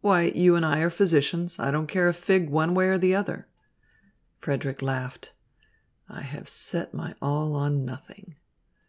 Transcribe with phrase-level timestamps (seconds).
[0.00, 1.60] "Why, you and I are physicians.
[1.60, 3.46] I don't care a fig one way or the other."
[4.40, 5.34] Frederick laughed.
[6.08, 8.34] "I have set my all on nothing."